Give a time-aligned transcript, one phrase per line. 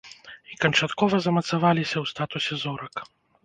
[0.53, 2.95] І канчаткова замацаваліся ў статусе зорак.